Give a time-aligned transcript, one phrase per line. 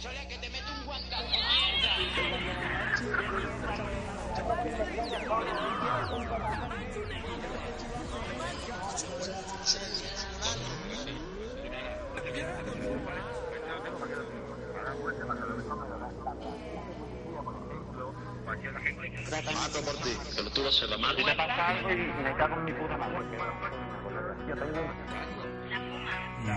[0.00, 1.96] Sole, que te meto un guantazo, mierda.
[19.52, 21.24] Mato por ti, que lo tuvo se lo mato.
[21.24, 23.26] me pasa algo y me cago en mi puta madre.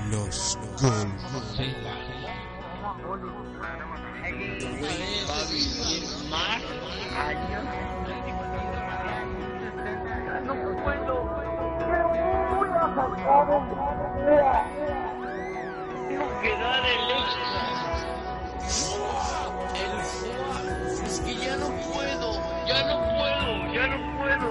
[0.10, 2.19] Los Gol.
[3.05, 3.16] Va
[5.35, 6.62] a vivir más
[7.16, 7.63] años.
[16.07, 17.62] Tengo que dar el extra.
[21.26, 22.29] El ya no puedo,
[22.68, 24.49] ya no puedo, ya no puedo.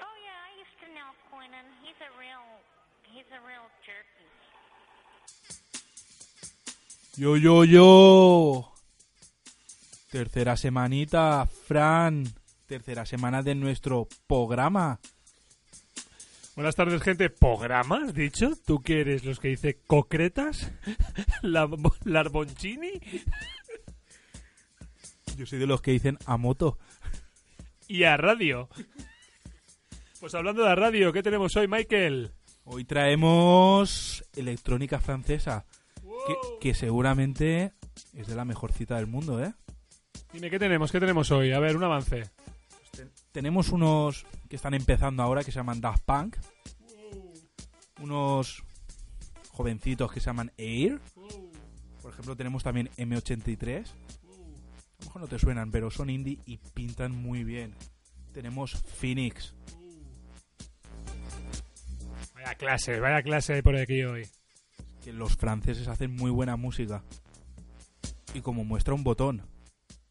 [0.00, 1.66] Oh yeah, I used to know Quinnan.
[1.82, 2.44] He's a real,
[3.12, 4.26] he's a real jerky.
[7.16, 8.72] Yo, yo, yo.
[10.10, 12.24] Tercera semanita, Fran.
[12.66, 14.98] Tercera semana de nuestro programa.
[16.54, 17.30] Buenas tardes, gente.
[17.30, 18.52] ¿Programa, has dicho?
[18.66, 19.24] ¿Tú qué eres?
[19.24, 20.70] ¿Los que dice concretas?
[21.42, 21.68] ¿La,
[22.04, 23.00] ¿Larboncini?
[25.36, 26.78] Yo soy de los que dicen a moto.
[27.88, 28.68] Y a radio.
[30.20, 32.32] Pues hablando de radio, ¿qué tenemos hoy, Michael?
[32.64, 35.64] Hoy traemos electrónica francesa.
[36.26, 37.72] Que, que seguramente
[38.14, 39.52] es de la mejor cita del mundo, ¿eh?
[40.32, 40.92] Dime, ¿qué tenemos?
[40.92, 41.52] ¿Qué tenemos hoy?
[41.52, 42.30] A ver, un avance.
[43.32, 46.36] Tenemos unos que están empezando ahora que se llaman Daft Punk.
[48.00, 48.62] Unos
[49.50, 51.00] jovencitos que se llaman Air.
[52.00, 53.86] Por ejemplo, tenemos también M83.
[53.86, 57.74] A lo mejor no te suenan, pero son indie y pintan muy bien.
[58.32, 59.54] Tenemos Phoenix.
[62.52, 64.28] Vaya clase, vaya clase por aquí hoy.
[65.02, 67.02] Que los franceses hacen muy buena música.
[68.34, 69.42] Y como muestra un botón.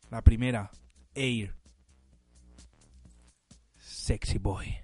[0.09, 0.72] La primera,
[1.13, 1.53] Air.
[3.78, 4.75] Sexy Boy.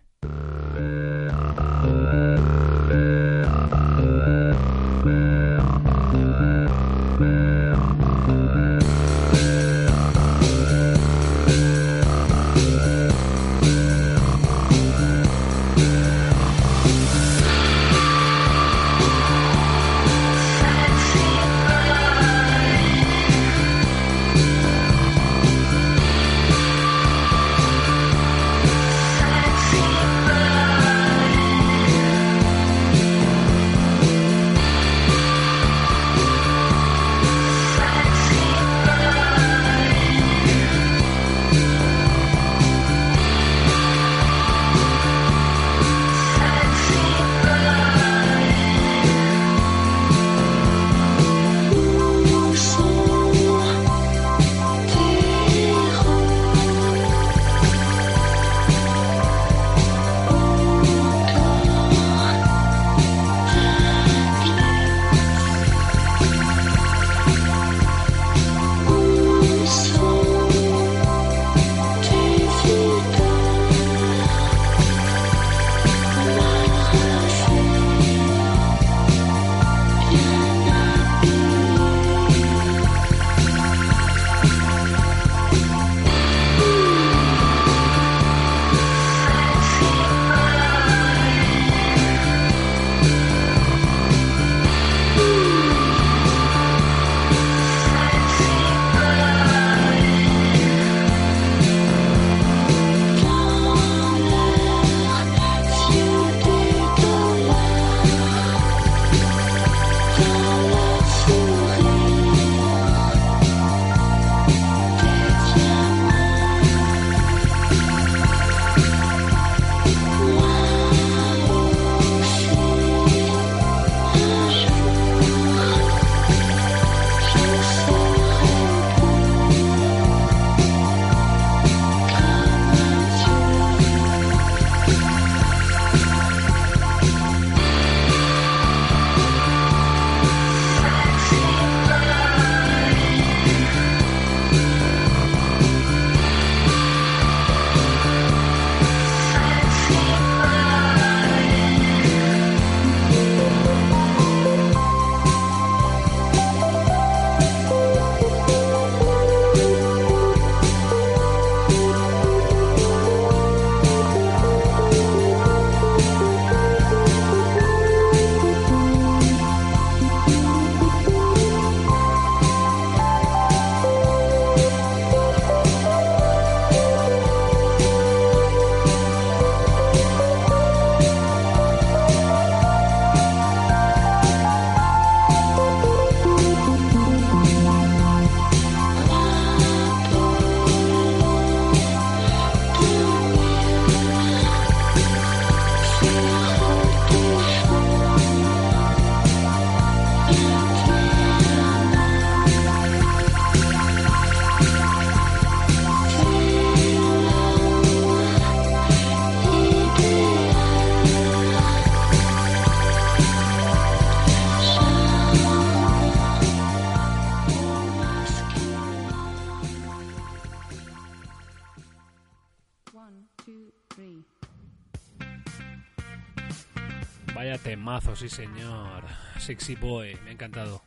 [228.18, 229.04] Sí señor.
[229.38, 230.82] Sexy Boy, me ha encantado.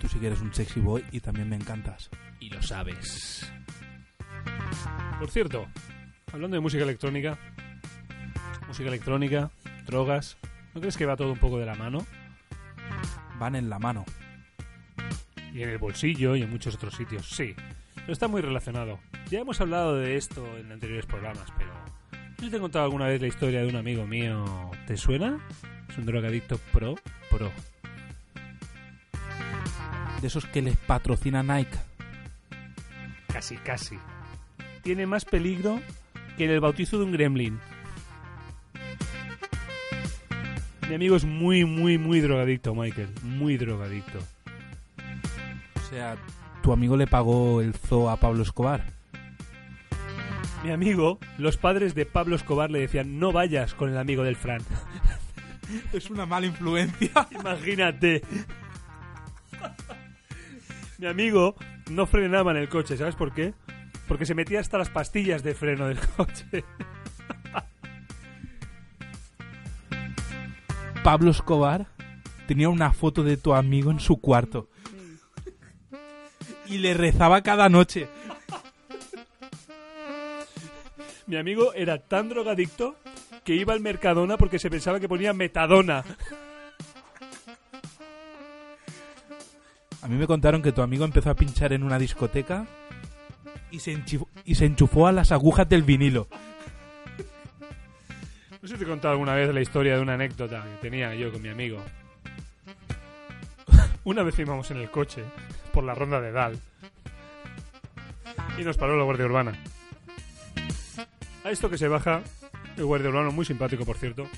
[0.00, 2.08] Tú sí que eres un sexy boy y también me encantas.
[2.40, 3.52] Y lo sabes.
[5.18, 5.66] Por cierto,
[6.32, 7.38] hablando de música electrónica,
[8.66, 9.50] música electrónica,
[9.84, 10.38] drogas,
[10.74, 12.06] ¿no crees que va todo un poco de la mano?
[13.38, 14.06] Van en la mano.
[15.52, 17.54] Y en el bolsillo y en muchos otros sitios, sí.
[17.94, 19.00] Pero está muy relacionado.
[19.28, 21.72] Ya hemos hablado de esto en anteriores programas, pero...
[22.38, 24.70] Te he contado alguna vez la historia de un amigo mío.
[24.86, 25.46] ¿Te suena?
[25.90, 26.94] Es un drogadicto pro,
[27.30, 27.50] pro.
[30.20, 31.76] De esos que les patrocina Nike.
[33.32, 33.98] Casi, casi.
[34.82, 35.80] Tiene más peligro
[36.36, 37.58] que en el bautizo de un gremlin.
[40.88, 43.08] Mi amigo es muy, muy, muy drogadicto, Michael.
[43.22, 44.18] Muy drogadicto.
[45.76, 46.16] O sea,
[46.62, 48.84] tu amigo le pagó el zoo a Pablo Escobar.
[50.62, 54.36] Mi amigo, los padres de Pablo Escobar le decían, no vayas con el amigo del
[54.36, 54.60] Fran.
[55.92, 57.28] Es una mala influencia.
[57.30, 58.22] Imagínate.
[60.98, 61.56] Mi amigo
[61.90, 63.54] no frenaba en el coche, ¿sabes por qué?
[64.06, 66.64] Porque se metía hasta las pastillas de freno del coche.
[71.02, 71.86] Pablo Escobar
[72.46, 74.68] tenía una foto de tu amigo en su cuarto.
[76.66, 78.08] Y le rezaba cada noche.
[81.26, 82.96] Mi amigo era tan drogadicto
[83.50, 86.04] que iba al Mercadona porque se pensaba que ponía metadona.
[90.02, 92.64] A mí me contaron que tu amigo empezó a pinchar en una discoteca
[93.72, 96.28] y se, enchifó- y se enchufó a las agujas del vinilo.
[98.62, 101.12] No sé si te he contado alguna vez la historia de una anécdota que tenía
[101.16, 101.82] yo con mi amigo.
[104.04, 105.24] Una vez íbamos en el coche
[105.72, 106.56] por la ronda de Dal
[108.56, 109.58] y nos paró la Guardia Urbana.
[111.44, 112.22] A esto que se baja,
[112.76, 114.28] el Guardia Urbano, muy simpático por cierto.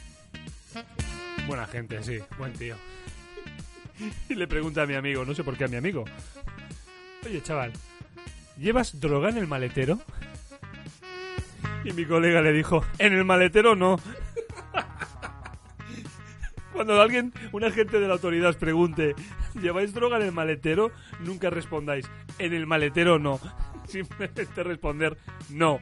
[1.47, 2.77] Buena gente, sí, buen tío.
[4.29, 6.05] Y le pregunta a mi amigo, no sé por qué a mi amigo.
[7.25, 7.73] Oye, chaval,
[8.59, 10.01] ¿llevas droga en el maletero?
[11.85, 13.97] Y mi colega le dijo, en el maletero no.
[16.73, 19.15] Cuando alguien, un agente de la autoridad os pregunte,
[19.61, 20.91] ¿lleváis droga en el maletero?
[21.21, 22.09] Nunca respondáis,
[22.39, 23.39] en el maletero no.
[23.87, 25.19] Simplemente responder,
[25.51, 25.81] no.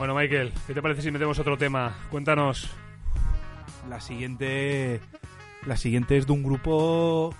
[0.00, 1.94] Bueno, Michael, ¿qué te parece si metemos otro tema?
[2.10, 2.70] Cuéntanos.
[3.86, 4.98] La siguiente.
[5.66, 7.34] La siguiente es de un grupo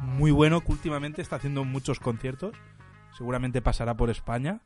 [0.00, 2.56] muy bueno que últimamente está haciendo muchos conciertos.
[3.18, 4.62] Seguramente pasará por España.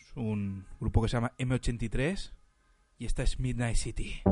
[0.00, 2.32] Es un grupo que se llama M83.
[2.96, 4.22] Y esta es Midnight City.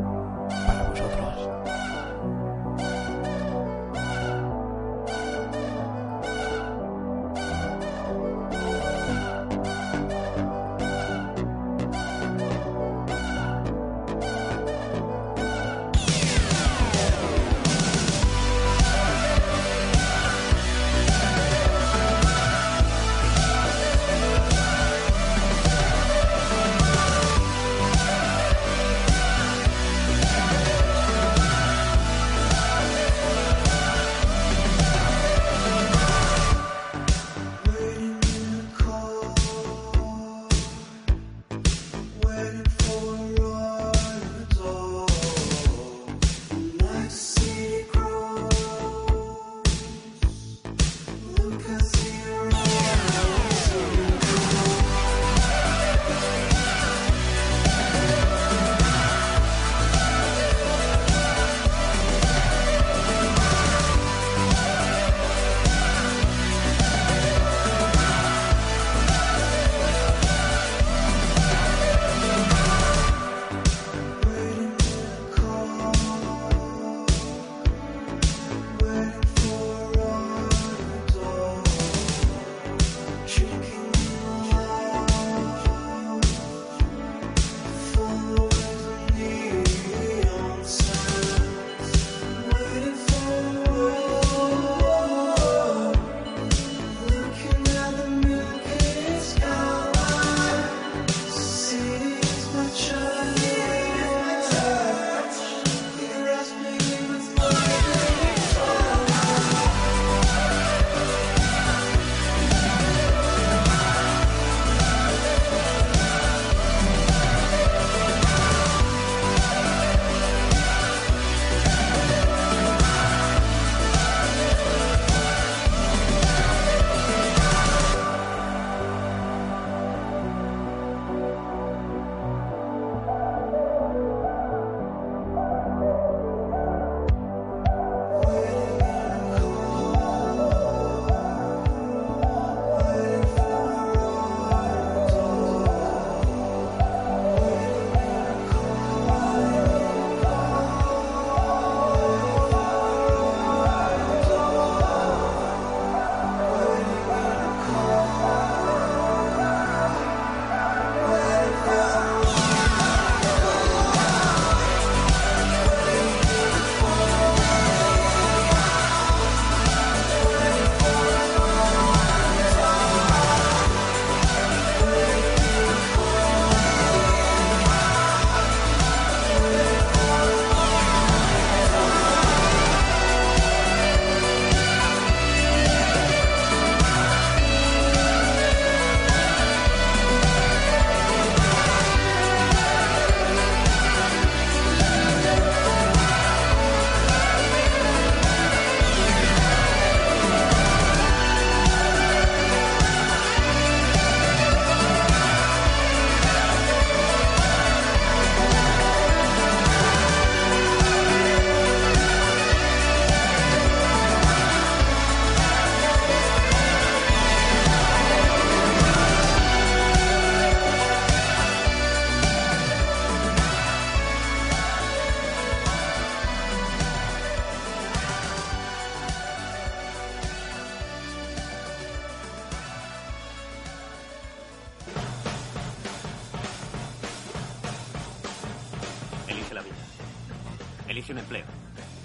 [241.17, 241.45] Un empleo.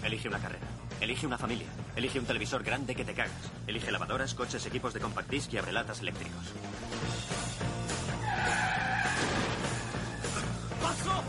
[0.03, 0.65] Elige una carrera.
[1.01, 1.67] Elige una familia.
[1.95, 3.51] Elige un televisor grande que te cagas.
[3.67, 6.45] Elige lavadoras, coches, equipos de compact disc y abrelatas eléctricos.
[10.81, 11.23] ¡Paso!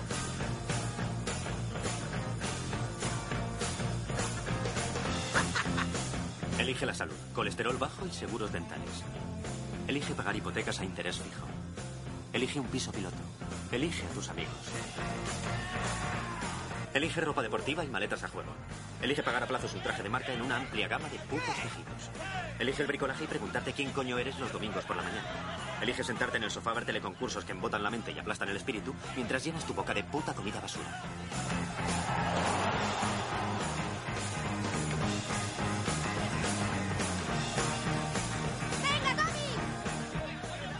[6.58, 9.02] Elige la salud, colesterol bajo y seguros dentales.
[9.88, 11.46] Elige pagar hipotecas a interés fijo.
[12.32, 13.16] Elige un piso piloto.
[13.72, 14.54] Elige a tus amigos.
[16.94, 18.52] Elige ropa deportiva y maletas a juego.
[19.00, 22.10] Elige pagar a plazos un traje de marca en una amplia gama de putos tejidos.
[22.58, 25.24] Elige el bricolaje y preguntarte quién coño eres los domingos por la mañana.
[25.80, 28.56] Elige sentarte en el sofá a ver teleconcursos que embotan la mente y aplastan el
[28.56, 31.02] espíritu mientras llenas tu boca de puta comida basura.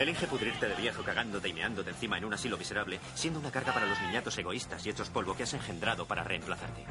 [0.03, 3.73] Elige pudrirte de viejo cagándote y meándote encima en un asilo miserable, siendo una carga
[3.73, 6.85] para los niñatos egoístas y hechos polvo que has engendrado para reemplazarte.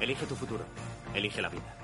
[0.00, 0.64] Elige tu futuro.
[1.14, 1.76] Elige la vida.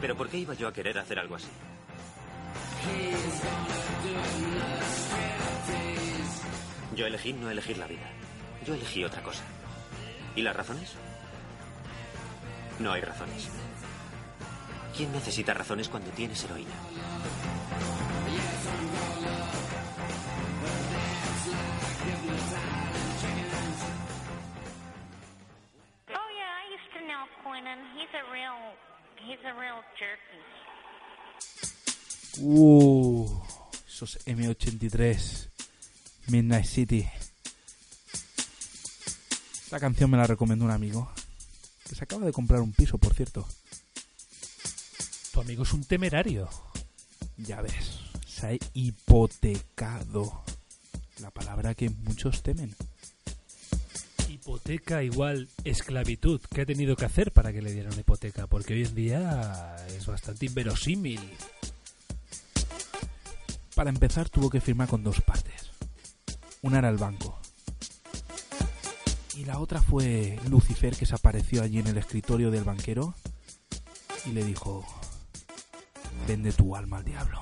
[0.00, 1.48] Pero ¿por qué iba yo a querer hacer algo así?
[6.96, 8.10] Yo elegí no elegir la vida.
[8.66, 9.44] Yo elegí otra cosa.
[10.34, 10.96] ¿Y las razones?
[12.78, 13.48] No hay razones.
[14.96, 16.70] ¿Quién necesita razones cuando tienes heroína?
[26.10, 27.78] Oh yeah, I used to know Quinnan.
[27.96, 28.58] He's a real,
[29.16, 30.40] he's a real jerky.
[32.40, 33.28] Uh,
[33.86, 35.48] esos M83
[36.28, 37.08] Midnight City.
[39.64, 41.10] Esta canción me la recomendó un amigo
[41.92, 43.46] que se acaba de comprar un piso, por cierto.
[45.30, 46.48] Tu amigo es un temerario.
[47.36, 50.42] Ya ves, se ha hipotecado.
[51.20, 52.74] La palabra que muchos temen.
[54.26, 56.40] Hipoteca igual esclavitud.
[56.50, 58.46] ¿Qué ha tenido que hacer para que le dieran una hipoteca?
[58.46, 61.20] Porque hoy en día es bastante inverosímil.
[63.74, 65.70] Para empezar tuvo que firmar con dos partes.
[66.62, 67.41] Una era el banco.
[69.36, 73.14] Y la otra fue Lucifer que se apareció allí en el escritorio del banquero
[74.26, 74.84] y le dijo,
[76.28, 77.40] vende tu alma al diablo.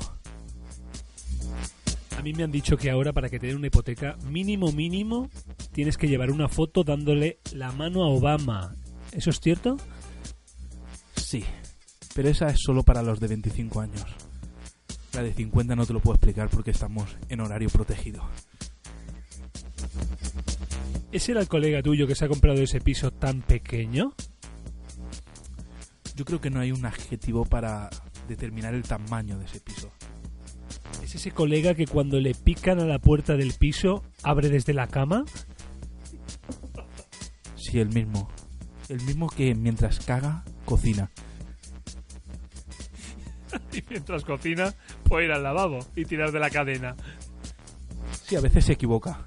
[2.17, 5.31] A mí me han dicho que ahora para que te den una hipoteca, mínimo mínimo,
[5.73, 8.77] tienes que llevar una foto dándole la mano a Obama.
[9.13, 9.77] ¿Eso es cierto?
[11.17, 11.45] Sí,
[12.15, 14.05] pero esa es solo para los de 25 años.
[15.13, 18.23] La de 50 no te lo puedo explicar porque estamos en horario protegido.
[21.13, 24.13] ¿Ese era el colega tuyo que se ha comprado ese piso tan pequeño?
[26.15, 27.91] Yo creo que no hay un adjetivo para
[28.29, 29.91] determinar el tamaño de ese piso.
[31.03, 34.87] ¿Es ese colega que cuando le pican a la puerta del piso abre desde la
[34.87, 35.25] cama?
[37.57, 38.29] Sí, el mismo.
[38.89, 41.11] El mismo que mientras caga, cocina.
[43.73, 44.73] y mientras cocina
[45.05, 46.95] puede ir al lavabo y tirar de la cadena.
[48.23, 49.27] Sí, a veces se equivoca.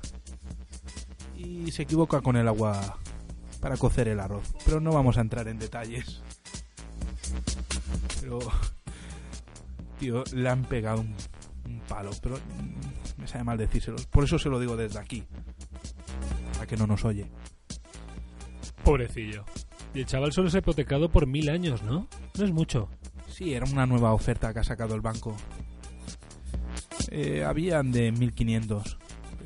[1.44, 2.98] Y se equivoca con el agua
[3.60, 4.54] para cocer el arroz.
[4.66, 6.22] Pero no vamos a entrar en detalles.
[8.22, 8.40] Pero...
[10.00, 11.16] Tío, le han pegado un,
[11.66, 12.12] un palo.
[12.22, 13.98] Pero mm, me sabe mal decírselo.
[14.10, 15.24] Por eso se lo digo desde aquí.
[16.54, 17.30] Para que no nos oye.
[18.84, 19.46] Pobrecillo.
[19.94, 22.08] Y el chaval solo se ha hipotecado por mil años, ¿no?
[22.38, 22.90] No es mucho.
[23.30, 25.36] Sí, era una nueva oferta que ha sacado el banco.
[27.10, 28.98] Eh, habían de 1500.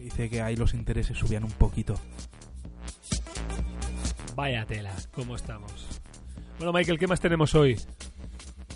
[0.08, 1.94] Dice que ahí los intereses subían un poquito.
[4.38, 5.70] Vaya tela, ¿cómo estamos?
[6.58, 7.78] Bueno, Michael, ¿qué más tenemos hoy?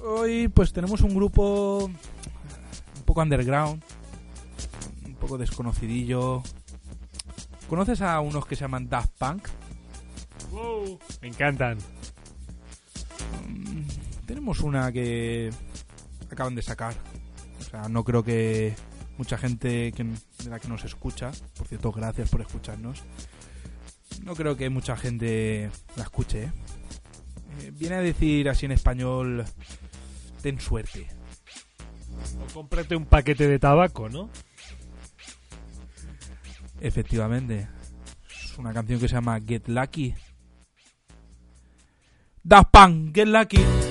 [0.01, 3.81] Hoy pues tenemos un grupo un poco underground,
[5.05, 6.43] un poco desconocidillo.
[7.69, 9.47] ¿Conoces a unos que se llaman Daft Punk?
[10.51, 11.77] Wow, me encantan.
[13.47, 13.83] Mm,
[14.25, 15.49] tenemos una que
[16.29, 16.93] acaban de sacar.
[17.57, 18.75] O sea, no creo que
[19.17, 20.05] mucha gente que,
[20.43, 23.03] de la que nos escucha, por cierto, gracias por escucharnos.
[24.23, 26.43] No creo que mucha gente la escuche.
[26.43, 26.51] ¿eh?
[27.61, 29.45] Eh, viene a decir así en español,
[30.41, 31.07] ten suerte.
[32.39, 34.29] O cómprate un paquete de tabaco, ¿no?
[36.79, 37.67] Efectivamente.
[38.43, 40.13] Es una canción que se llama Get Lucky.
[42.43, 43.90] Daft Punk, Get Lucky.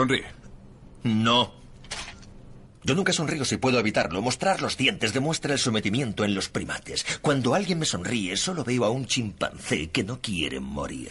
[0.00, 0.24] Sonríe.
[1.04, 1.52] No.
[2.84, 4.22] Yo nunca sonrío si puedo evitarlo.
[4.22, 7.04] Mostrar los dientes demuestra el sometimiento en los primates.
[7.20, 11.10] Cuando alguien me sonríe, solo veo a un chimpancé que no quiere morir.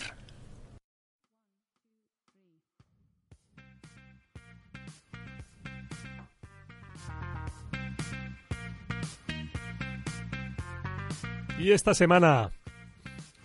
[11.60, 12.54] Y esta semana,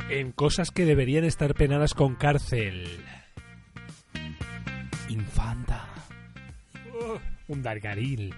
[0.09, 3.05] en cosas que deberían estar penadas con cárcel.
[5.15, 5.87] Infanta.
[6.93, 8.35] Oh, un dargaril.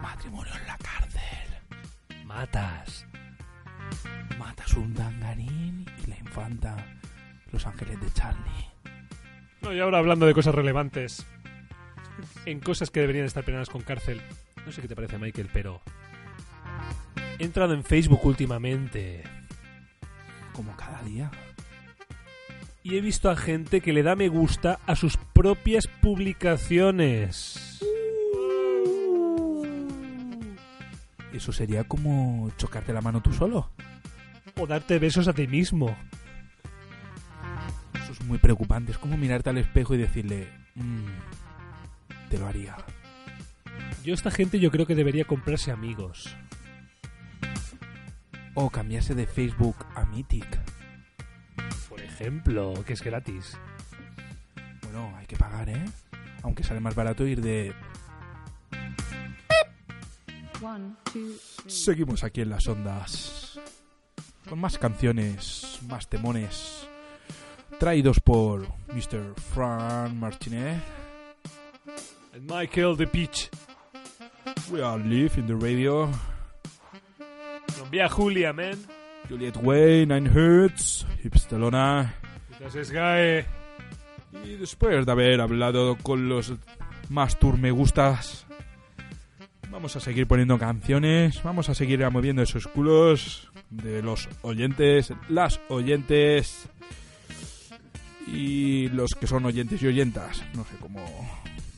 [0.00, 2.24] Matrimonio en la cárcel.
[2.24, 3.04] Matas.
[4.38, 6.76] Matas un dangarín y la infanta.
[7.50, 8.68] Los ángeles de Charlie.
[9.62, 11.26] No, y ahora hablando de cosas relevantes.
[12.46, 14.22] En cosas que deberían estar penadas con cárcel.
[14.64, 15.82] No sé qué te parece, Michael, pero.
[17.40, 19.24] He entrado en Facebook últimamente.
[20.52, 21.32] Como cada día.
[22.88, 27.80] Y he visto a gente que le da me gusta a sus propias publicaciones.
[31.34, 33.70] Eso sería como chocarte la mano tú solo.
[34.58, 35.94] O darte besos a ti mismo.
[38.02, 38.92] Eso es muy preocupante.
[38.92, 41.08] Es como mirarte al espejo y decirle, "Mm,
[42.30, 42.74] te lo haría.
[44.02, 46.34] Yo esta gente yo creo que debería comprarse amigos.
[48.54, 50.77] O cambiarse de Facebook a Mythic.
[52.18, 53.56] Ejemplo, que es gratis.
[54.82, 55.84] Bueno, hay que pagar, ¿eh?
[56.42, 57.72] Aunque sale más barato ir de...
[61.66, 63.60] Seguimos aquí en las ondas.
[64.48, 66.88] Con más canciones, más temones.
[67.78, 69.34] Traídos por Mr.
[69.54, 70.82] Fran Martinet.
[72.34, 73.48] And Michael the Peach.
[74.70, 76.10] We are live in the radio.
[77.84, 78.97] Envía Julia, man.
[79.28, 81.06] Juliet Way, Nine Hertz,
[82.90, 83.44] Gae.
[84.44, 86.52] Y después de haber hablado con los
[87.08, 88.46] más tour me gustas,
[89.70, 95.60] vamos a seguir poniendo canciones, vamos a seguir moviendo esos culos de los oyentes, las
[95.68, 96.68] oyentes
[98.26, 100.42] y los que son oyentes y oyentas.
[100.54, 101.04] No sé cómo,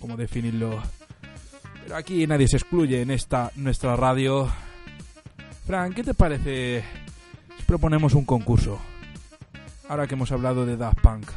[0.01, 0.83] cómo definirlo.
[1.83, 4.49] Pero aquí nadie se excluye en esta nuestra radio.
[5.67, 6.83] Fran, ¿qué te parece
[7.71, 8.81] proponemos un concurso?
[9.89, 11.31] Ahora que hemos hablado de Daft Punk.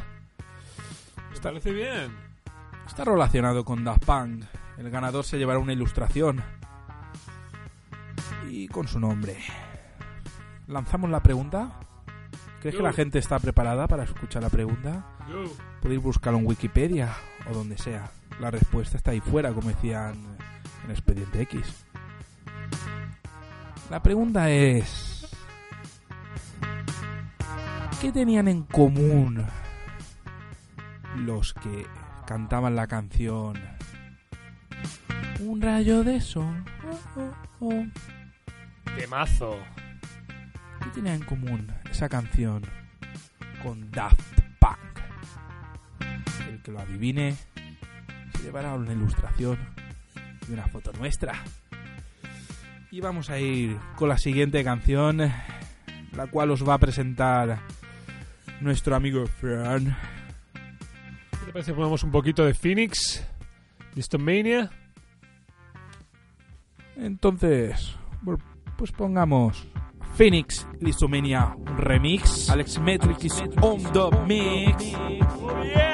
[1.32, 2.12] ¿Te parece bien?
[2.88, 4.42] Está relacionado con Daft Punk.
[4.76, 6.42] El ganador se llevará una ilustración.
[8.50, 9.36] Y con su nombre.
[10.66, 11.78] ¿Lanzamos la pregunta?
[12.60, 15.06] ¿Crees que la gente está preparada para escuchar la pregunta?
[15.30, 15.44] Yo.
[15.80, 17.14] Podéis buscarlo en Wikipedia
[17.48, 18.10] o donde sea.
[18.40, 20.16] La respuesta está ahí fuera, como decían
[20.84, 21.84] en Expediente X.
[23.88, 25.03] La pregunta es...
[28.04, 29.42] ¿Qué tenían en común
[31.16, 31.86] los que
[32.26, 33.54] cantaban la canción
[35.40, 36.62] Un rayo de sol?
[36.86, 37.20] oh,
[37.60, 37.84] oh, oh"?
[38.98, 39.56] Temazo.
[40.82, 42.60] ¿Qué tenía en común esa canción
[43.62, 44.20] con Daft
[44.58, 44.76] Punk?
[46.50, 47.34] El que lo adivine
[48.36, 49.58] se llevará una ilustración
[50.46, 51.42] y una foto nuestra.
[52.90, 55.32] Y vamos a ir con la siguiente canción,
[56.12, 57.62] la cual os va a presentar
[58.64, 59.96] nuestro amigo Fran.
[60.52, 63.24] ¿Qué te parece si ponemos un poquito de Phoenix?
[63.94, 64.70] Distomania.
[66.96, 67.96] Entonces,
[68.76, 69.66] pues pongamos
[70.16, 72.48] Phoenix Listomania Remix.
[72.50, 74.92] Alex Metric is on the mix.
[74.92, 75.93] So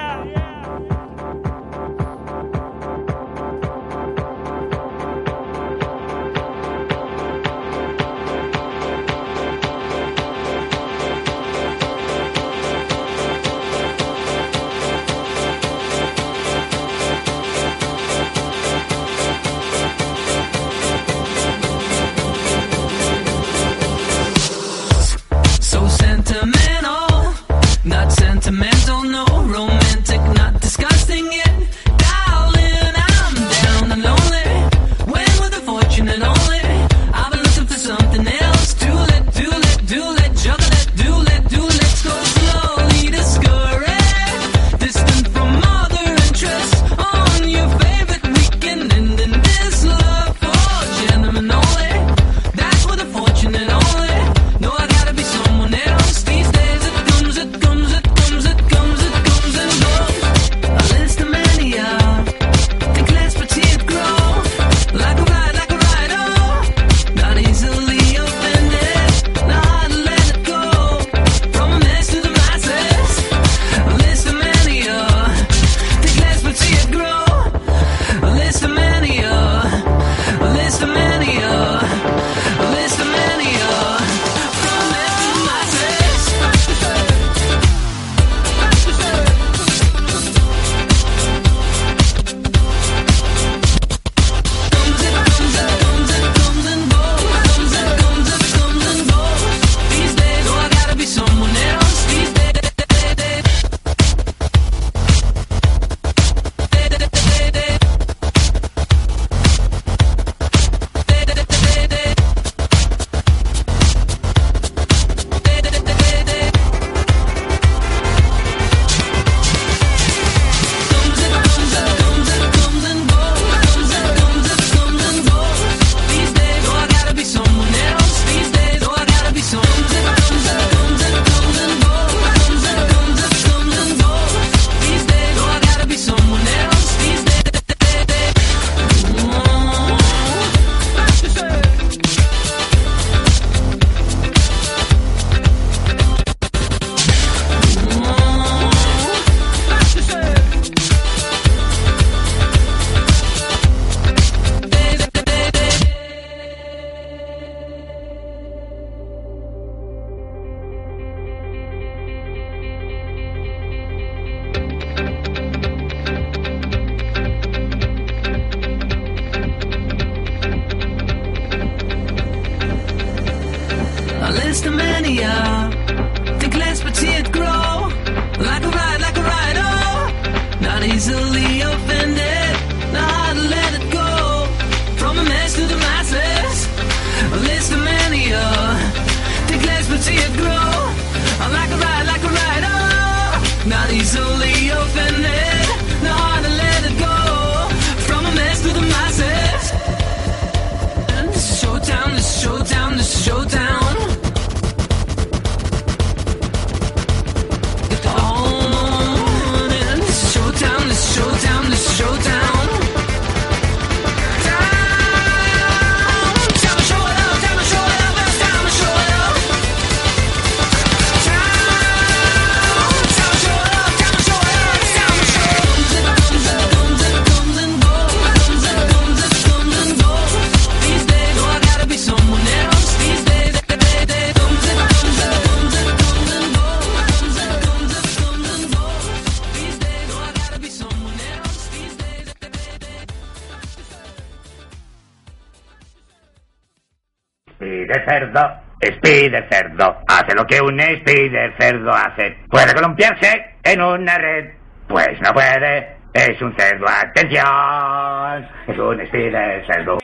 [248.20, 248.40] cerdo,
[248.80, 252.37] Spider cerdo, hace lo que un Spider cerdo hace.
[252.48, 254.54] Puede columpiarse en una red,
[254.88, 259.98] pues no puede, es un cerdo, atención, es un Spider cerdo.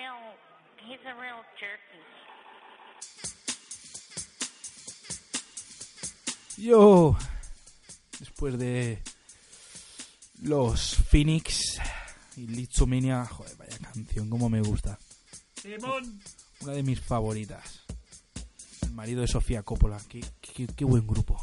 [0.79, 1.99] He's a real jerky.
[6.63, 7.17] Yo,
[8.19, 9.03] después de
[10.43, 11.81] los Phoenix
[12.37, 14.99] y Litsomania, joder, vaya canción, como me gusta.
[15.55, 16.21] Simón.
[16.63, 17.86] Una de mis favoritas.
[18.97, 20.25] Marido de Sofía Coppola, qué,
[20.75, 21.39] qué- buen grupo.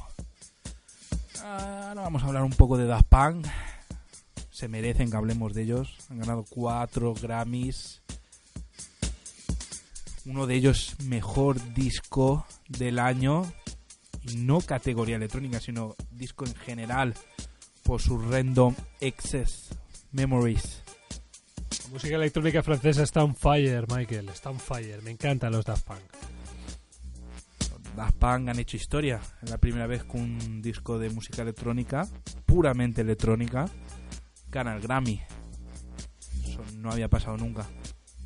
[1.43, 3.45] Ahora vamos a hablar un poco de Daft Punk.
[4.49, 5.95] Se merecen que hablemos de ellos.
[6.09, 8.01] Han ganado cuatro Grammys.
[10.25, 13.43] Uno de ellos mejor disco del año.
[14.35, 17.13] No categoría electrónica, sino disco en general.
[17.83, 19.69] Por su Random Access
[20.11, 20.81] Memories.
[21.83, 24.29] La música electrónica francesa está on fire, Michael.
[24.29, 25.01] Está on fire.
[25.03, 25.99] Me encantan los Daft Punk.
[27.95, 29.19] Daft Punk han hecho historia.
[29.41, 32.07] Es la primera vez que un disco de música electrónica,
[32.45, 33.69] puramente electrónica,
[34.49, 35.21] gana el Grammy.
[36.43, 37.67] Eso no había pasado nunca.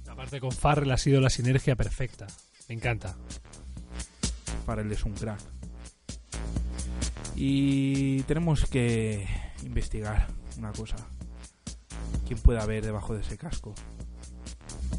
[0.10, 2.28] Aparte con Farrell ha sido la sinergia perfecta.
[2.70, 3.16] Me encanta.
[4.66, 5.40] Farrell es un crack.
[7.36, 9.28] Y tenemos que
[9.64, 10.28] investigar
[10.58, 10.96] una cosa.
[12.26, 13.76] ¿Quién puede haber debajo de ese casco?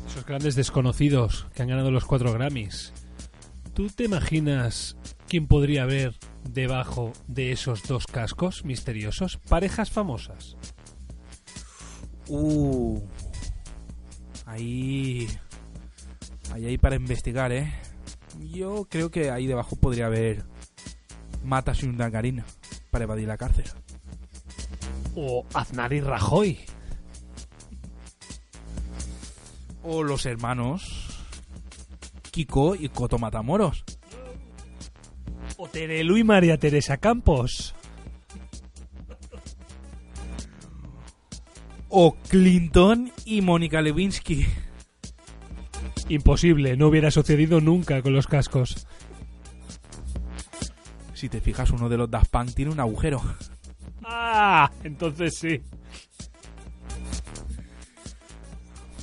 [0.06, 2.92] Esos grandes desconocidos que han ganado los cuatro Grammys.
[3.78, 4.96] ¿Tú te imaginas
[5.28, 9.36] quién podría haber debajo de esos dos cascos misteriosos?
[9.48, 10.56] Parejas famosas.
[12.26, 13.00] Uh.
[14.46, 15.28] Ahí.
[16.52, 17.72] Ahí hay para investigar, ¿eh?
[18.40, 20.44] Yo creo que ahí debajo podría haber
[21.44, 22.44] Matas y un Dangarina
[22.90, 23.66] para evadir la cárcel.
[25.14, 26.58] O Aznar y Rajoy.
[29.84, 31.07] O los hermanos
[32.38, 33.84] Kiko y Coto Matamoros.
[35.56, 37.74] O Terelu y María Teresa Campos.
[41.88, 44.46] O Clinton y Mónica Lewinsky.
[46.08, 48.86] Imposible, no hubiera sucedido nunca con los cascos.
[51.14, 53.20] Si te fijas, uno de los Daft Punk tiene un agujero.
[54.04, 55.60] Ah, entonces sí.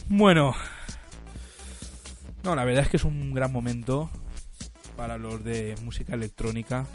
[0.07, 0.55] Bueno.
[2.45, 4.07] No, la verdad es que es un gran momento
[4.95, 6.85] para los de música electrónica.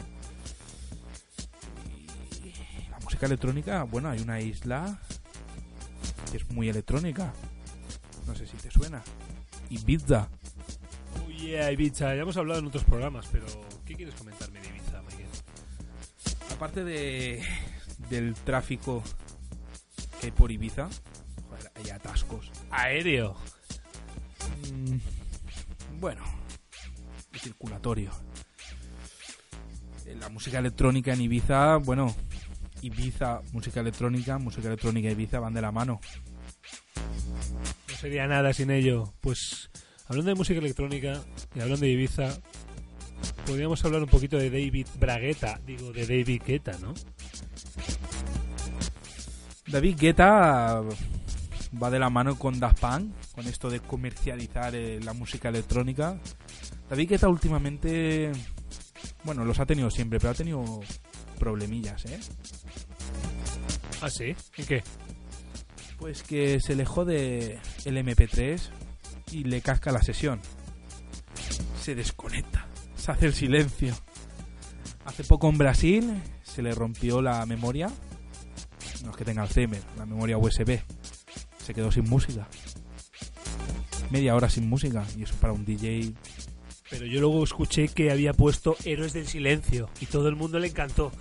[2.41, 4.97] Y la música electrónica, bueno, hay una isla
[6.31, 7.33] que es muy electrónica.
[8.25, 9.03] No sé si te suena.
[9.69, 10.29] Ibiza.
[11.21, 12.15] Oh yeah, Ibiza.
[12.15, 13.45] Ya hemos hablado en otros programas, pero
[13.85, 15.27] ¿qué quieres comentarme de Ibiza, Miguel?
[16.53, 17.43] Aparte de
[18.09, 19.03] del tráfico
[20.21, 20.87] que hay por Ibiza,
[21.49, 22.49] joder, hay atascos.
[22.69, 23.35] Aéreo.
[24.71, 25.20] Mm,
[26.01, 26.23] bueno,
[27.37, 28.11] circulatorio.
[30.07, 32.13] Eh, La música electrónica en Ibiza, bueno,
[32.81, 36.01] Ibiza, música electrónica, música electrónica y Ibiza van de la mano.
[37.87, 39.13] No sería nada sin ello.
[39.21, 39.69] Pues
[40.07, 41.21] hablando de música electrónica
[41.53, 42.35] y hablando de Ibiza,
[43.45, 46.95] podríamos hablar un poquito de David Bragueta, digo, de David Guetta, ¿no?
[49.67, 50.81] David Guetta
[51.81, 56.17] va de la mano con Daft Punk, con esto de comercializar eh, la música electrónica.
[56.89, 58.31] David Guetta últimamente,
[59.23, 60.63] bueno, los ha tenido siempre, pero ha tenido
[61.39, 62.19] problemillas, ¿eh?
[64.01, 64.35] ¿Ah, sí?
[64.57, 64.83] ¿En qué?
[65.97, 68.59] Pues que se le jode el MP3
[69.31, 70.41] y le casca la sesión.
[71.79, 73.95] Se desconecta, se hace el silencio.
[75.05, 77.89] Hace poco en Brasil se le rompió la memoria,
[79.03, 80.79] no es que tenga Alzheimer, la memoria USB.
[81.63, 82.47] Se quedó sin música.
[84.09, 86.13] Media hora sin música y eso para un DJ
[86.89, 90.67] Pero yo luego escuché que había puesto Héroes del Silencio y todo el mundo le
[90.67, 91.11] encantó.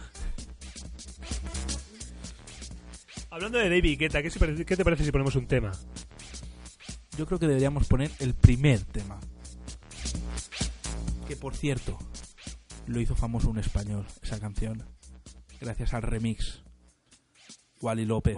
[3.31, 4.31] Hablando de David Guetta, ¿qué,
[4.76, 5.70] te parece si ponemos un tema?
[7.16, 9.20] Yo creo que deberíamos poner el primer tema.
[11.29, 11.96] Que por cierto,
[12.87, 14.85] lo hizo famoso un español, esa canción.
[15.61, 16.62] Gracias al remix.
[17.81, 18.37] Wally López.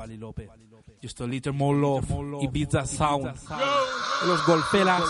[1.01, 2.07] Just a little more love.
[2.43, 3.35] Ibiza Sound.
[4.27, 5.03] Los golpelas.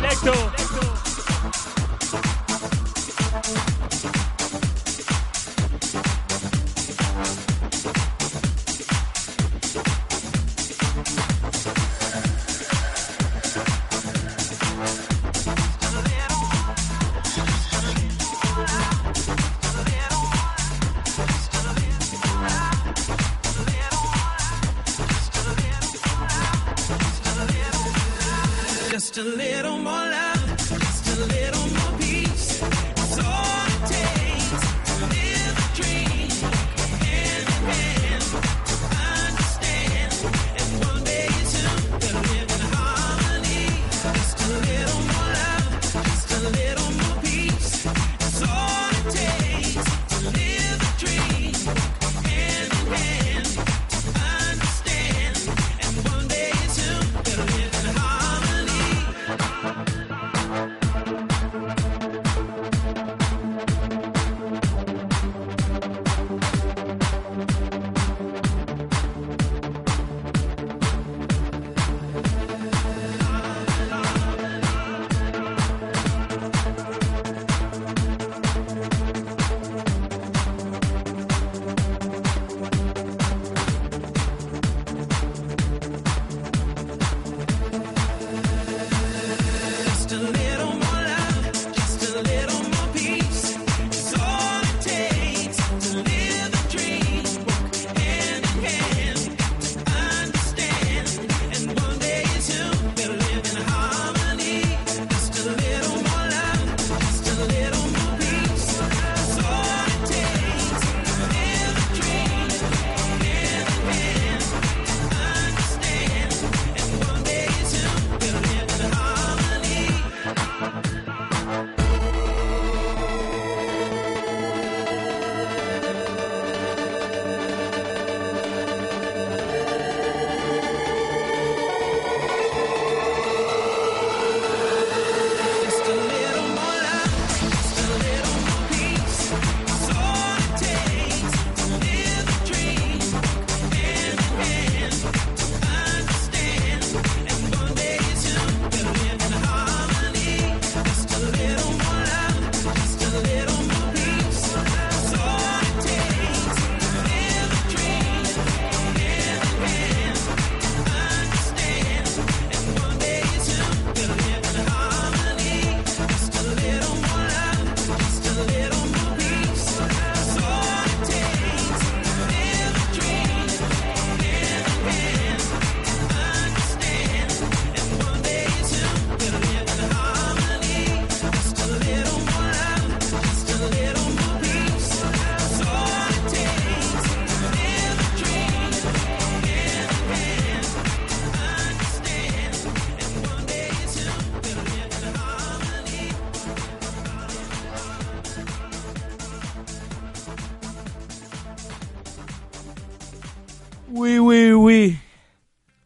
[0.00, 0.32] ¡Lecto!
[29.22, 29.71] A little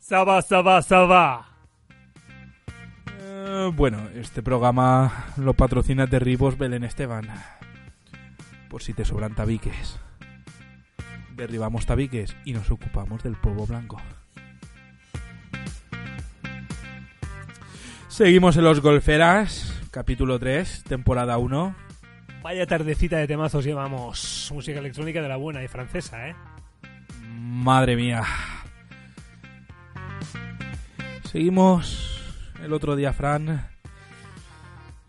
[0.09, 1.49] Saba, saba, saba.
[3.19, 7.27] Eh, bueno, este programa lo patrocina Derribos Belén Esteban.
[8.71, 9.99] Por si te sobran tabiques.
[11.35, 14.01] Derribamos tabiques y nos ocupamos del polvo blanco.
[18.07, 21.75] Seguimos en los Golferas, capítulo 3, temporada 1.
[22.45, 24.53] Vaya tardecita de temazos llevamos.
[24.55, 26.37] Música electrónica de la buena y francesa, ¿eh?
[27.25, 28.23] Madre mía.
[31.37, 32.19] Seguimos.
[32.63, 33.69] El otro día, Fran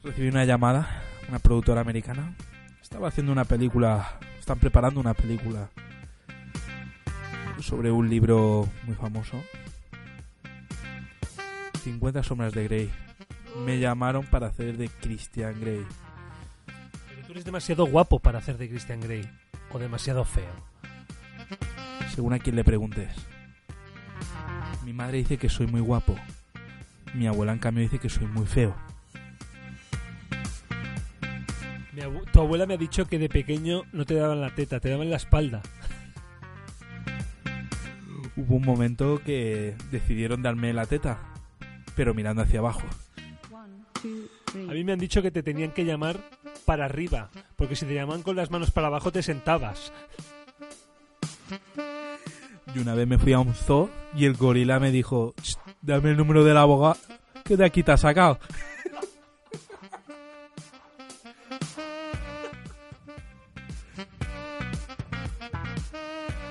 [0.03, 2.36] recibí una llamada, una productora americana.
[2.82, 5.69] Estaba haciendo una película, están preparando una película
[7.61, 9.41] sobre un libro muy famoso.
[11.86, 12.91] 50 sombras de Grey.
[13.65, 15.86] Me llamaron para hacer de Christian Grey.
[17.07, 19.25] Pero tú eres demasiado guapo para hacer de Christian Grey.
[19.71, 20.51] O demasiado feo.
[22.13, 23.15] Según a quien le preguntes.
[24.88, 26.15] Mi madre dice que soy muy guapo.
[27.13, 28.73] Mi abuela, en cambio, dice que soy muy feo.
[31.91, 34.79] Mi abu- tu abuela me ha dicho que de pequeño no te daban la teta,
[34.79, 35.61] te daban la espalda.
[38.38, 41.19] Hubo un momento que decidieron darme la teta,
[41.97, 42.83] pero mirando hacia abajo.
[44.69, 46.21] A mí me han dicho que te tenían que llamar
[46.63, 49.91] para arriba, porque si te llaman con las manos para abajo te sentabas.
[52.76, 56.11] Y una vez me fui a un zoo y el gorila me dijo, "Ch, dame
[56.11, 56.97] el número del abogado
[57.43, 58.39] que de aquí te ha sacado.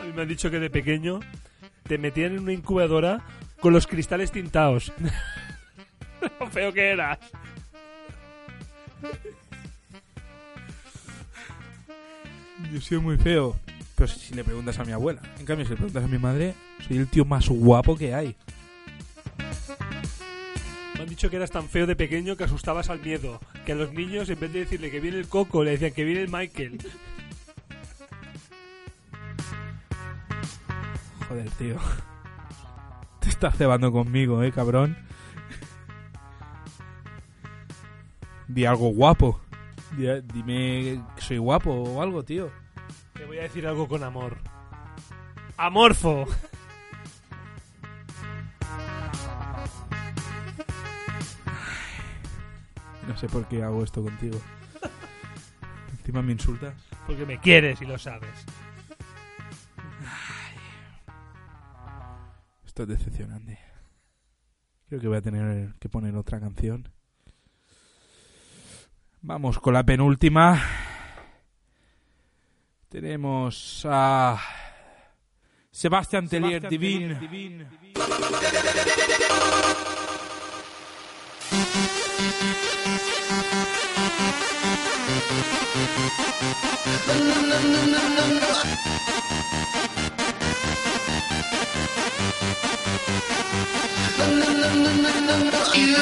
[0.00, 1.20] A mí me han dicho que de pequeño
[1.84, 3.24] te metían en una incubadora
[3.60, 4.92] con los cristales tintados.
[6.40, 7.18] Lo feo que eras.
[12.72, 13.56] Yo soy muy feo.
[13.96, 15.20] Pero si le preguntas a mi abuela.
[15.38, 16.54] En cambio, si le preguntas a mi madre,
[16.86, 18.36] soy el tío más guapo que hay.
[20.94, 23.40] Me han dicho que eras tan feo de pequeño que asustabas al miedo.
[23.64, 26.04] Que a los niños, en vez de decirle que viene el coco, le decían que
[26.04, 26.78] viene el Michael.
[31.28, 31.76] Joder, tío.
[33.20, 34.96] Te estás cebando conmigo, eh, cabrón.
[38.48, 39.40] Di algo guapo.
[39.96, 42.50] Di- Dime que soy guapo o algo, tío.
[43.16, 44.38] Te voy a decir algo con amor.
[45.56, 46.26] ¡Amorfo!
[53.08, 54.38] No sé por qué hago esto contigo.
[55.92, 56.74] Encima me insultas.
[57.06, 58.44] Porque me quieres y lo sabes.
[62.66, 63.58] Esto es decepcionante.
[64.88, 66.92] Creo que voy a tener que poner otra canción.
[69.22, 70.62] Vamos con la penúltima.
[72.88, 74.38] Tenemos a
[75.70, 77.18] Sebastián Tellier Divine.
[95.74, 95.96] You,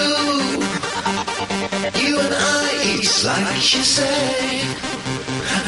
[2.01, 5.24] you and I, it's like you say.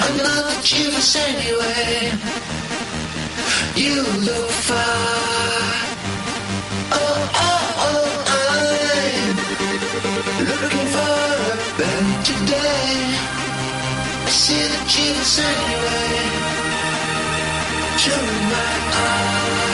[0.06, 2.12] I'm not jealous anyway.
[3.74, 5.88] You look fine.
[6.92, 8.06] Oh, oh, oh,
[10.38, 11.14] I'm looking for
[11.78, 11.86] a.
[14.26, 16.46] I see the jealous anyway.
[18.50, 19.65] My eyes.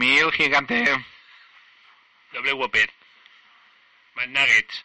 [0.00, 0.82] Meal gigante.
[2.32, 2.90] Doble Whopper.
[4.14, 4.84] Más nuggets.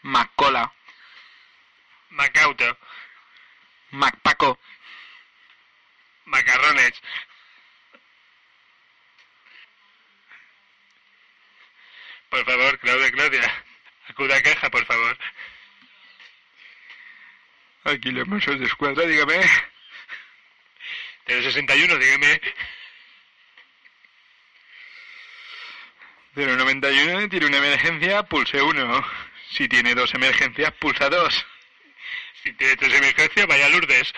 [0.00, 0.72] Macola.
[2.08, 2.78] Macauto.
[3.90, 4.58] Macpaco.
[6.24, 6.94] Macarrones.
[12.30, 13.64] Por favor, Claudia, Claudia.
[14.08, 15.18] Acuda a caja, por favor.
[17.84, 19.38] Aquí los mozos de escuadra, dígame.
[21.26, 22.40] 061, dígame.
[26.38, 29.06] 091 tiene una emergencia, pulse 1.
[29.50, 31.46] Si tiene dos emergencias, pulsa 2.
[32.44, 34.14] Si tiene tres emergencias, vaya Lourdes.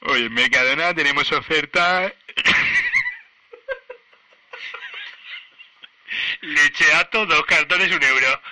[0.00, 2.10] Hoy en Mercadona tenemos oferta.
[6.40, 8.42] Lecheato, dos cartones, un euro.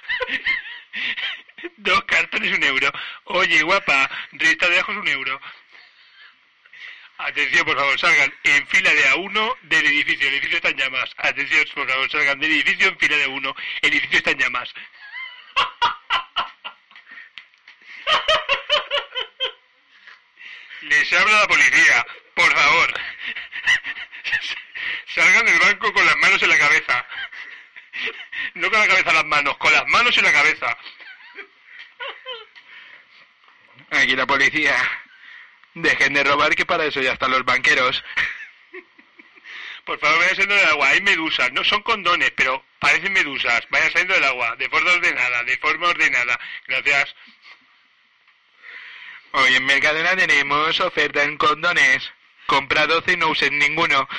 [1.78, 2.92] dos cartones, un euro.
[3.24, 5.40] Oye, guapa, rista de ajos, un euro.
[7.18, 10.28] Atención, por favor, salgan en fila de A1 del edificio.
[10.28, 11.10] El edificio está en llamas.
[11.16, 13.56] Atención, por favor, salgan del edificio en fila de A1.
[13.82, 14.72] El edificio está en llamas.
[20.82, 22.94] Les habla la policía, por favor.
[25.06, 27.04] Salgan del banco con las manos en la cabeza.
[28.54, 30.78] No con la cabeza las manos, con las manos en la cabeza.
[33.90, 35.07] Aquí la policía.
[35.83, 38.05] Dejen de robar, que para eso ya están los banqueros.
[39.85, 40.89] Por favor, vayan saliendo del agua.
[40.89, 43.62] Hay medusas, no son condones, pero parecen medusas.
[43.70, 46.39] Vayan saliendo del agua, de forma ordenada, de forma ordenada.
[46.66, 47.14] Gracias.
[49.33, 52.11] Hoy en Mercadona tenemos oferta en condones.
[52.47, 54.09] Compra 12 y no uses ninguno.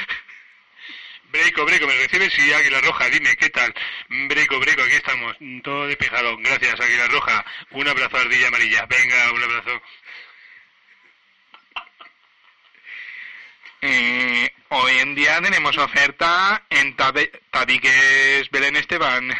[1.32, 3.72] Breco, Breco, me recibes sí, Águila Roja, dime, ¿qué tal?
[4.08, 7.46] Breco, Breco, aquí estamos, todo despejado, gracias, Águila Roja.
[7.70, 9.82] Un abrazo, Ardilla Amarilla, venga, un abrazo.
[13.82, 19.34] Eh, hoy en día tenemos oferta en tabe- tabiques Belén Esteban.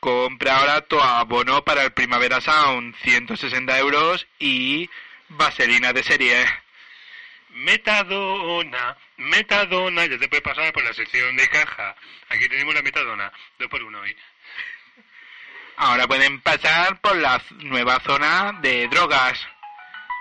[0.00, 4.88] Compra ahora tu abono para el Primavera Sound, 160 euros y
[5.28, 6.46] vaselina de serie.
[7.50, 11.96] Metadona, metadona, ya te puedes pasar por la sección de caja.
[12.28, 14.14] Aquí tenemos la metadona, dos por uno hoy.
[15.76, 19.40] Ahora pueden pasar por la nueva zona de drogas.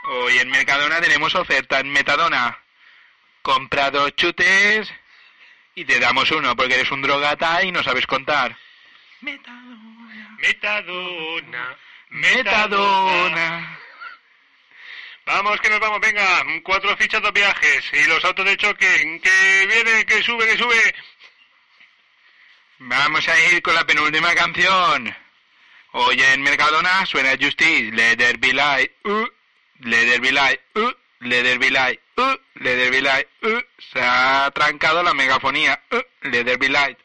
[0.05, 2.59] Hoy en Mercadona tenemos oferta en Metadona.
[3.41, 4.91] Compra dos chutes
[5.75, 8.57] y te damos uno porque eres un drogata y no sabes contar.
[9.21, 11.77] Metadona, metadona.
[12.09, 13.79] Metadona.
[15.25, 17.85] Vamos, que nos vamos, venga, cuatro fichas, dos viajes.
[17.93, 20.95] Y los autos de choque, que viene, que sube, que sube.
[22.79, 25.15] Vamos a ir con la penúltima canción.
[25.93, 29.27] Hoy en Mercadona suena Justice, Let There Be Light, uh,
[29.83, 32.35] Light, uh, Light, uh,
[33.01, 33.61] Light, uh.
[33.91, 35.97] Se ha trancado la megafonía, uh,
[36.29, 36.97] Let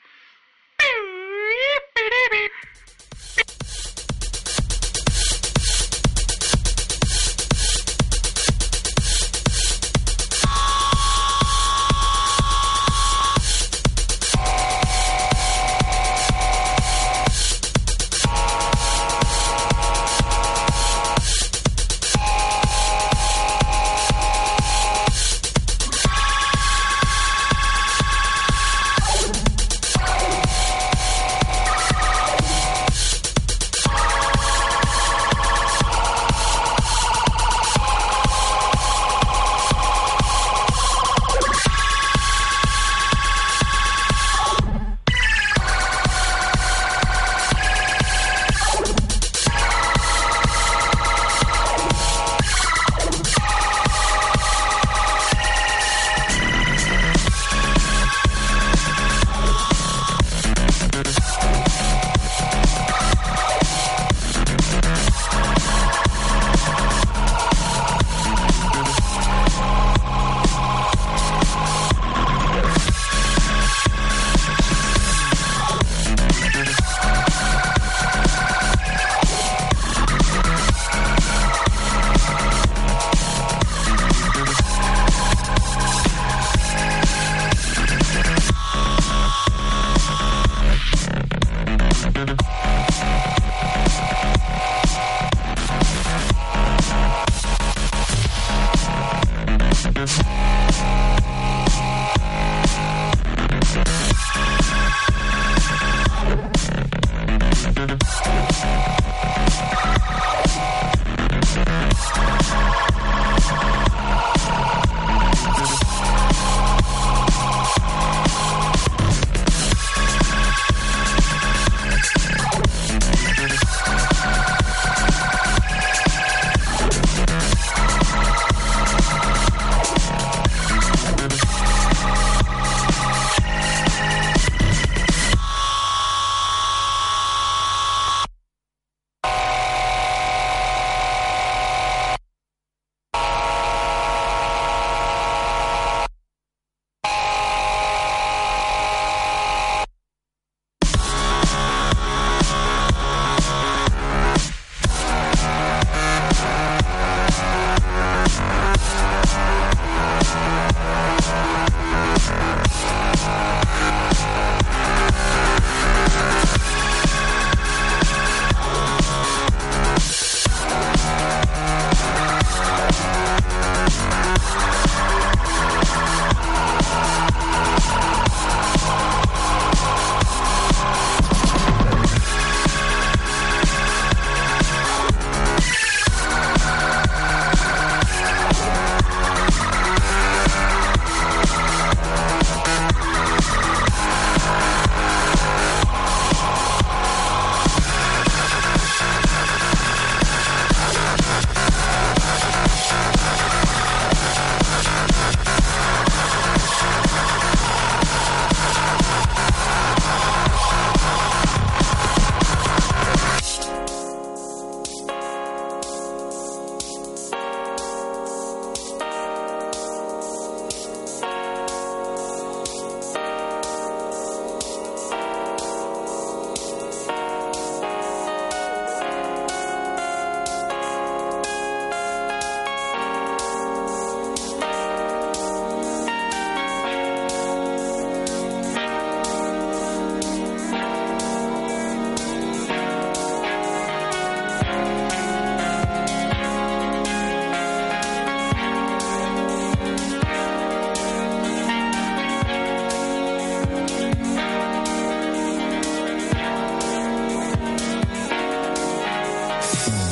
[259.69, 260.08] Podcast.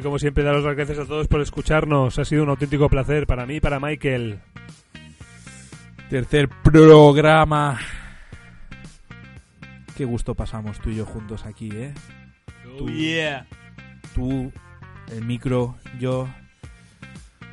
[0.00, 2.18] Y como siempre, daros las gracias a todos por escucharnos.
[2.18, 4.40] Ha sido un auténtico placer para mí y para Michael.
[6.08, 7.78] Tercer programa.
[9.98, 11.92] Qué gusto pasamos tú y yo juntos aquí, ¿eh?
[12.80, 13.46] Oh, yeah.
[14.14, 14.50] Tú,
[15.12, 16.26] el micro, yo.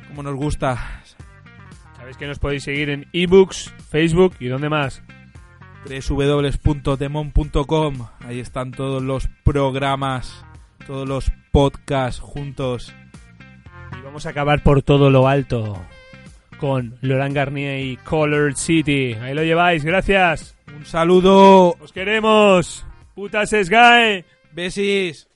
[0.08, 1.02] Como nos gusta.
[1.98, 5.02] Sabéis que nos podéis seguir en ebooks, Facebook y dónde más.
[5.86, 6.96] www.demon.com.
[8.20, 10.46] Ahí están todos los programas,
[10.86, 12.94] todos los podcasts juntos.
[13.98, 15.84] Y vamos a acabar por todo lo alto
[16.56, 19.14] con Laurent Garnier y Colored City.
[19.14, 20.56] Ahí lo lleváis, gracias.
[20.68, 21.74] Un saludo.
[21.80, 22.86] Os queremos.
[23.16, 24.24] Putas Sky.
[24.52, 25.27] Besis.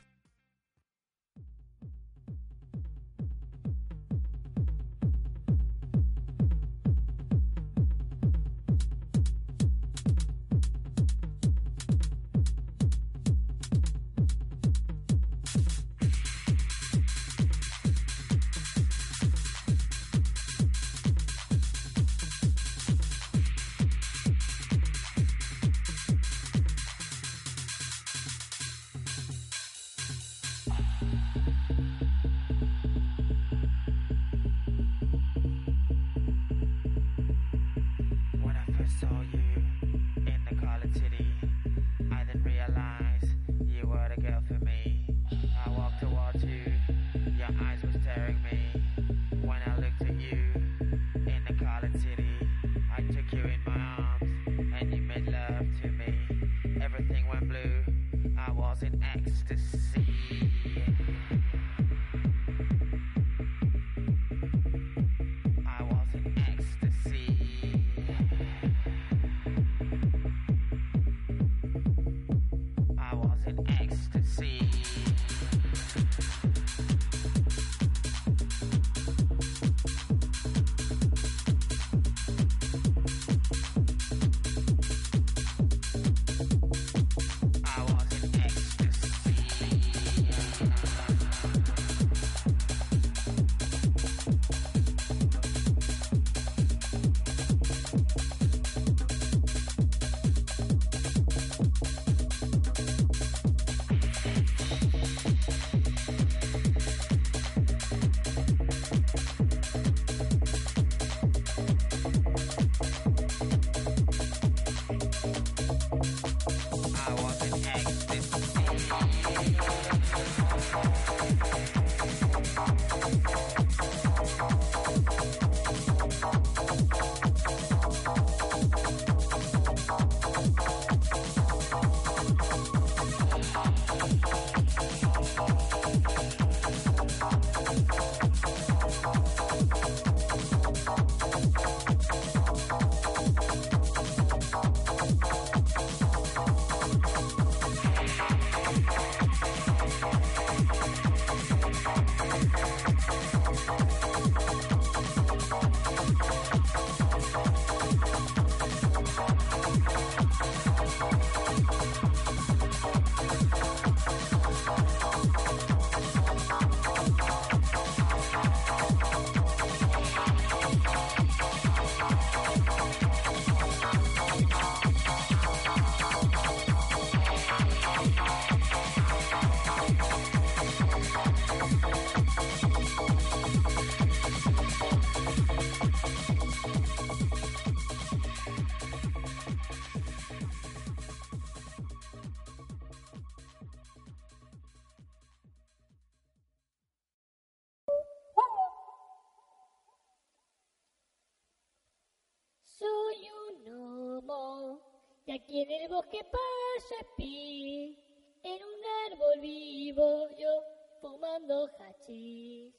[205.42, 207.98] Aquí en el bosque paso espí.
[208.42, 210.62] En un árbol vivo yo
[211.00, 212.74] fumando hachís.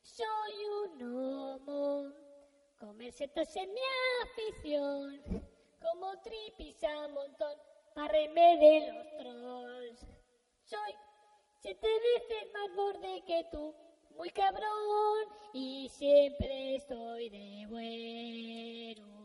[0.00, 2.12] Soy un gnomo,
[2.78, 3.80] comer setas es mi
[4.24, 5.20] afición.
[5.80, 7.56] Como tripis a montón,
[7.94, 10.06] para reírme de los trolls.
[10.64, 10.94] Soy
[11.60, 13.74] siete veces más borde que tú,
[14.16, 19.21] muy cabrón, y siempre estoy de buen